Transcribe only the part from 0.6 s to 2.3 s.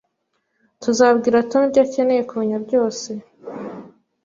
Tuzabwira Tom ibyo akeneye